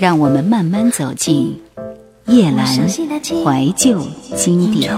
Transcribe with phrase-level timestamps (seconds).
[0.00, 1.60] 让我们慢慢走进
[2.26, 4.02] 叶阑怀旧
[4.34, 4.90] 经典。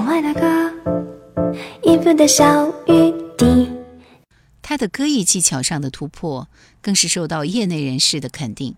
[4.62, 6.46] 他的歌艺技巧上的突破，
[6.80, 8.76] 更是受到业内人士的肯定。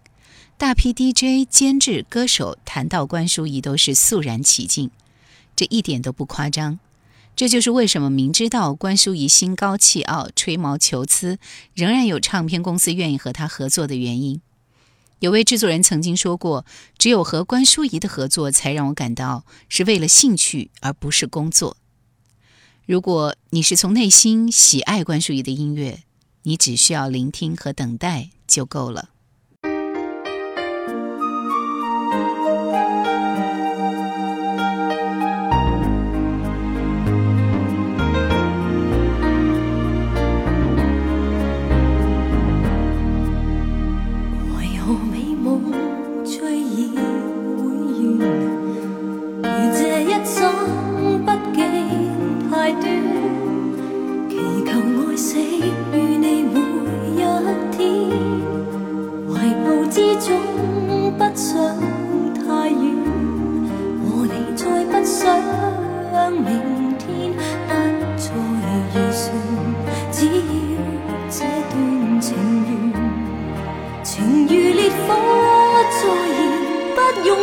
[0.57, 4.91] 大批 DJ、监制、歌手谈到关淑怡，都是肃然起敬。
[5.55, 6.79] 这一点都不夸张。
[7.37, 11.37] 这就是为什么明知道关淑怡心高气傲、吹毛求疵，
[11.75, 14.41] 仍然有唱片公司愿意和他合作的原因。
[15.25, 16.67] 有位制作人曾经说过
[16.99, 21.79] ：“只有和关淑怡的合作，才让我感到是为了兴趣，而不是工作。”
[22.85, 26.01] 如果你是从内心喜爱关淑怡的音乐，
[26.43, 29.14] 你只需要聆听和等待就够了。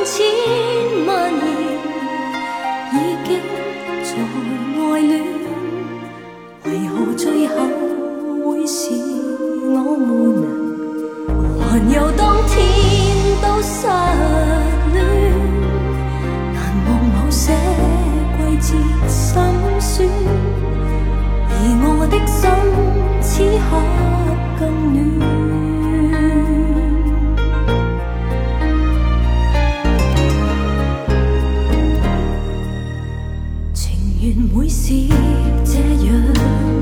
[0.04, 0.61] 勇
[34.24, 34.90] 原会是
[35.66, 36.81] 这样。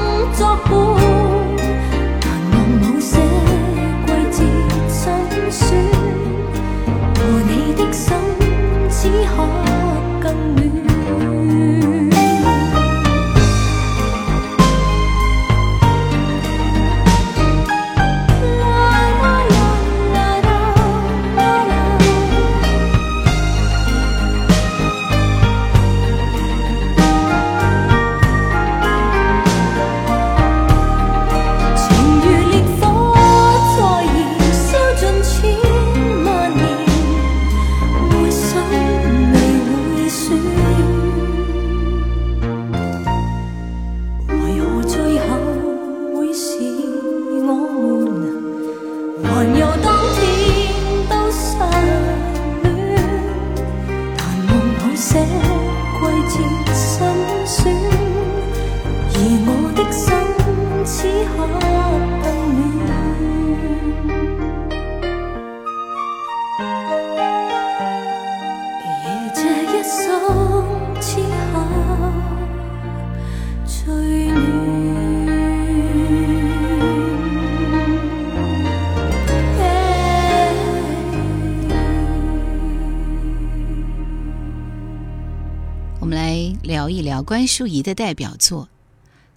[86.86, 88.62] 聊一聊关淑怡的代表作，《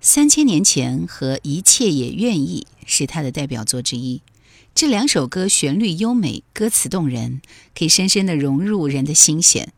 [0.02, 4.22] 三千年前》和《一切也愿意》是她的代表作之一。
[4.76, 7.42] 这两首歌旋律优美，歌词动人，
[7.76, 9.74] 可以深深的融入人的心弦。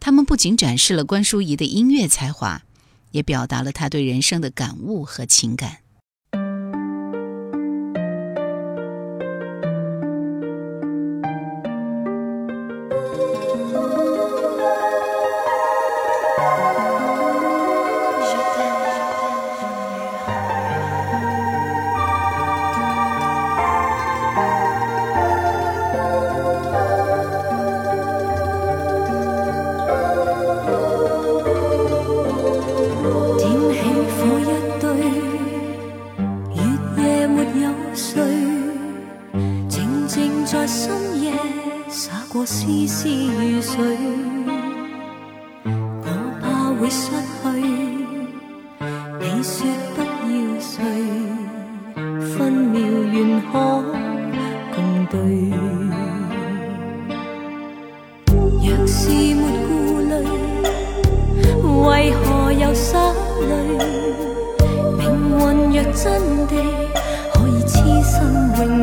[0.00, 2.60] 他们不仅展示了关淑怡的音乐才华，
[3.12, 5.78] 也表达了她对人生的感悟和情感。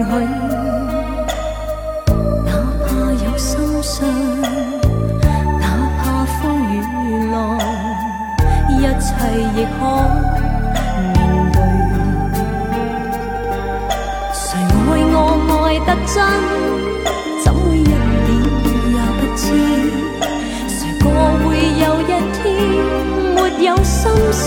[0.04, 0.10] 哪
[2.84, 4.08] 怕有心伤，
[5.60, 6.74] 哪怕风雨
[7.32, 7.38] 浪，
[8.80, 8.88] 一切
[9.56, 9.68] 亦可
[10.98, 11.02] 面
[11.54, 11.58] 对。
[14.34, 14.60] 谁爱
[15.12, 15.16] 我
[15.68, 16.14] 爱得真，
[17.44, 17.80] 怎会一
[18.26, 18.30] 点
[18.92, 19.44] 也不知？
[20.68, 21.04] 谁个
[21.46, 21.48] 会
[21.80, 22.38] 有一天
[23.36, 24.00] 没有心
[24.32, 24.46] 事？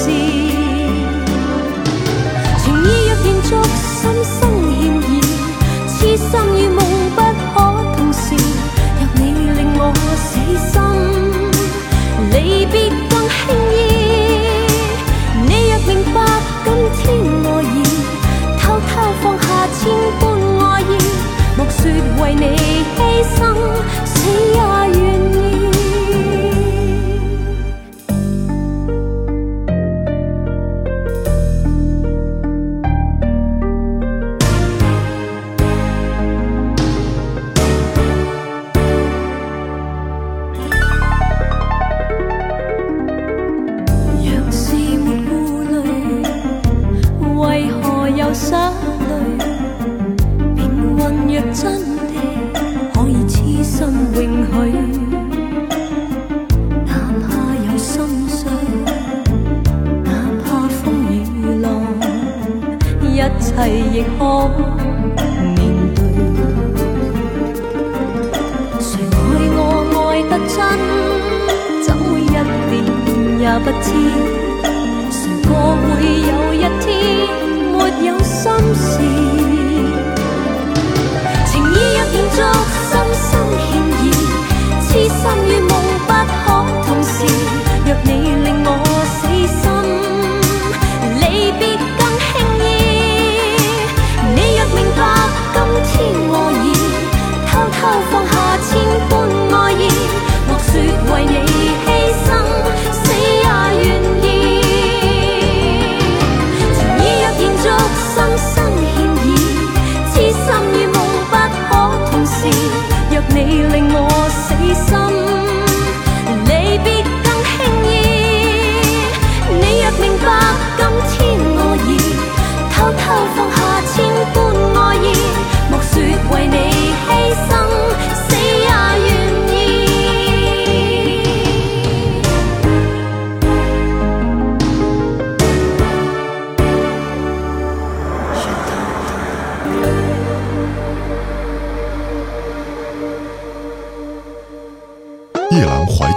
[64.55, 64.84] home.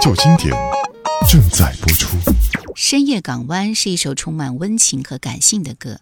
[0.00, 0.52] 旧经典》
[1.28, 2.16] 正在播出，
[2.76, 5.98] 《深夜港湾》是一首充满温情和感性的歌，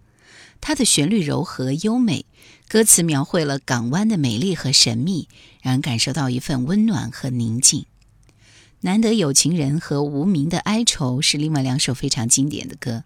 [0.60, 2.26] 它的旋律柔和优美，
[2.68, 5.28] 歌词描绘了港湾的美丽和神秘，
[5.62, 7.80] 让人感受到一份温暖和宁静。
[8.80, 13.04] 《难得有情人》和《无名的哀愁》是另外两首非常经典的歌，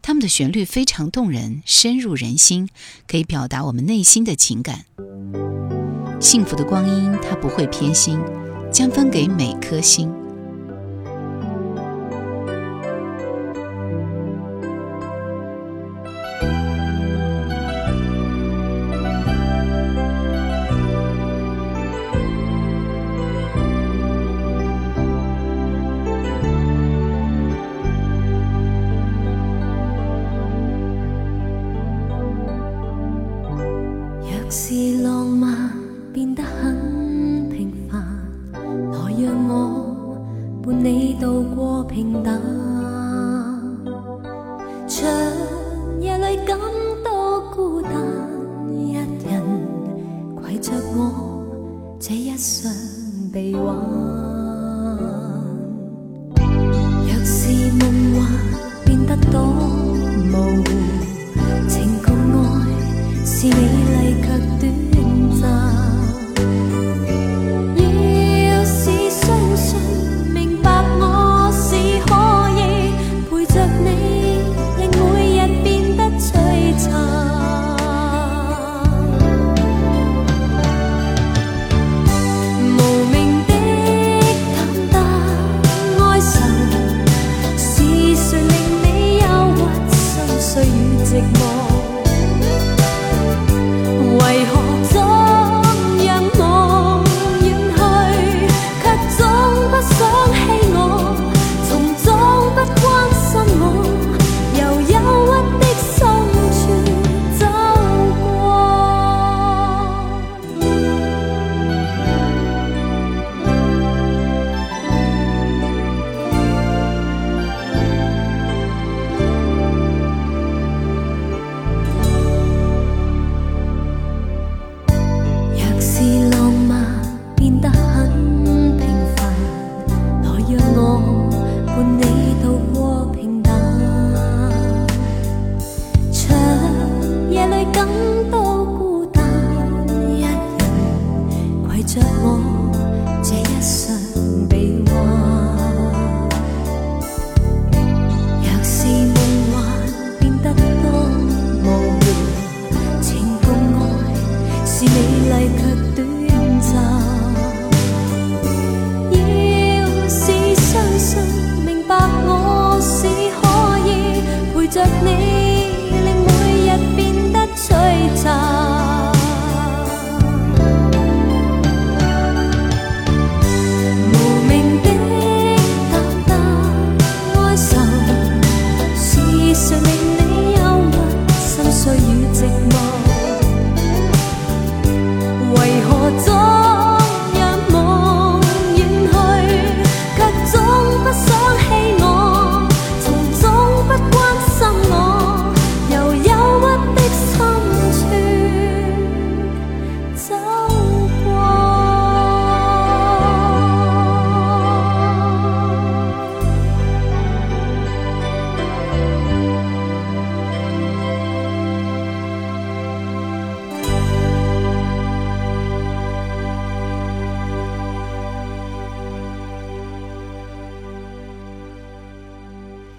[0.00, 2.70] 它们的旋律非常动人，深入人心，
[3.06, 4.86] 可以表达我们内心的情感。
[6.18, 8.18] 幸福的光阴它不会偏心，
[8.72, 10.10] 将分给每颗心。
[56.34, 58.34] 若是梦幻
[58.84, 59.42] 变得多
[60.30, 60.91] 模糊。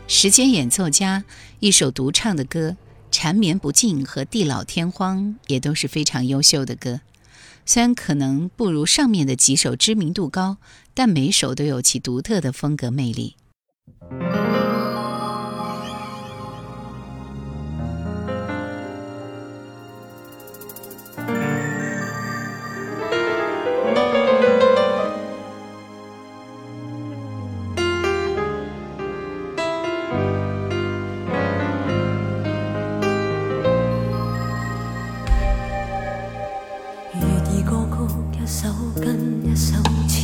[0.08, 1.24] 时间演奏家
[1.60, 2.70] 一首独唱的歌
[3.10, 7.02] 《缠绵不尽》和《地老天荒》也都是非常优秀的歌，
[7.66, 10.58] 虽然可能不如上面的几首知名度高，
[10.94, 13.36] 但每首都有其独特的风格魅力。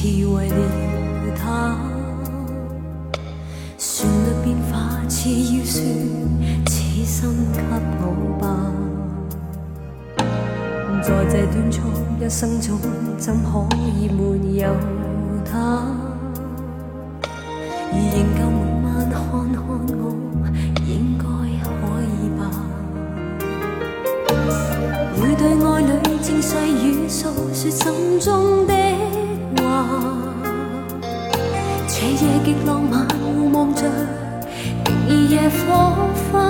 [0.01, 0.55] 是为了
[1.35, 1.77] 他，
[3.77, 5.81] 旋律变化，似要说，
[6.67, 7.59] 此生给
[7.99, 8.05] 我
[8.39, 8.47] 吧。
[11.01, 11.81] 在这短促
[12.17, 12.79] 一生中，
[13.17, 14.73] 怎可以没有
[15.43, 15.85] 他？
[17.91, 19.61] 仍旧每晚看看
[19.99, 20.01] 我，
[20.87, 21.25] 应该
[21.61, 21.67] 可
[22.07, 22.41] 以吧？
[25.21, 25.91] 每对爱侣
[26.23, 26.51] 正细
[26.87, 28.78] 语诉说心中的。
[31.88, 33.83] 这夜极浪漫，互望着，
[34.86, 35.93] 竟如夜火
[36.31, 36.43] 花。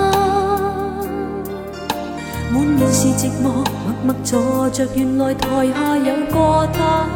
[2.52, 7.06] 满面是寂寞，默默坐着，原来台下有个他。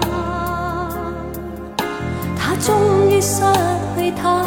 [2.38, 3.42] 他终于失
[3.98, 4.44] 去他，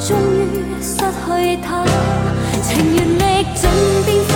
[0.00, 1.84] 终于失去他，
[2.62, 3.70] 情愿尽
[4.04, 4.35] 变化。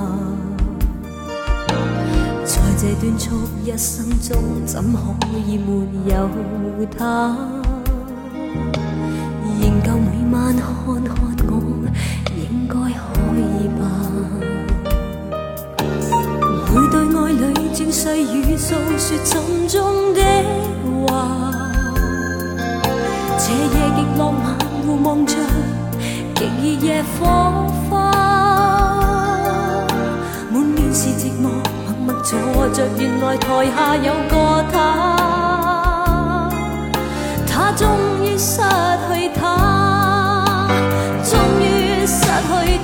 [2.45, 6.29] 在这短促一生中，怎可以没有
[6.97, 7.35] 他？
[9.61, 11.32] 仍旧每晚看看。
[17.73, 20.21] 静细雨诉说心中的
[21.07, 21.51] 话，
[23.39, 25.33] 这夜极浪漫，互望着，
[26.35, 27.25] 极热夜火
[27.89, 28.11] 花。
[30.51, 31.49] 满面是寂寞，
[31.97, 32.37] 默默坐
[32.69, 36.49] 着，原来台下有个他。
[37.51, 37.89] 他终
[38.23, 38.61] 于失
[39.17, 40.67] 去他，
[41.27, 42.21] 终于失
[42.77, 42.82] 去。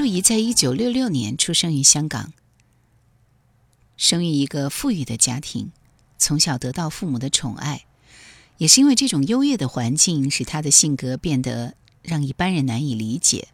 [0.00, 2.32] 关淑仪在一九六六年出生于香港，
[3.98, 5.72] 生于一个富裕的家庭，
[6.16, 7.84] 从小得到父母的宠爱，
[8.56, 13.48] 也是因为这种优越的环境，使她的性格变得让一般人难以理解。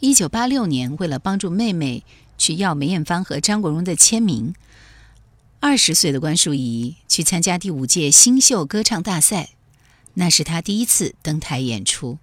[0.00, 2.04] 一九八六年，为了帮助妹妹
[2.36, 4.54] 去要梅艳芳和张国荣的签名，
[5.60, 9.48] 二十岁的关淑仪去参加第五届新秀歌唱大赛，
[10.12, 12.18] 那是她第一次登台演出。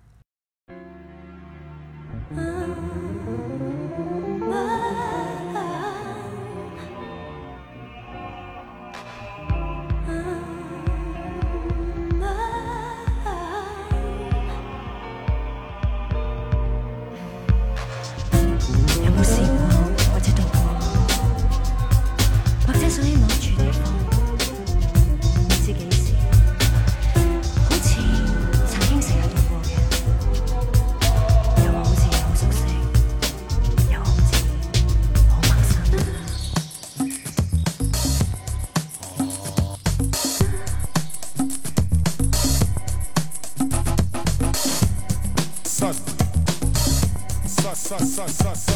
[47.99, 48.72] suck, suck, suck.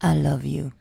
[0.00, 0.72] I love you.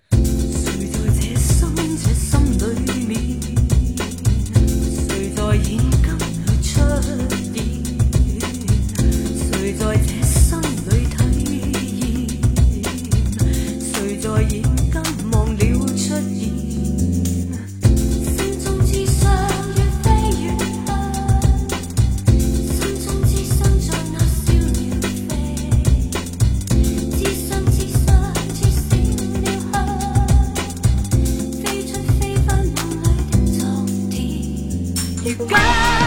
[35.28, 36.07] You got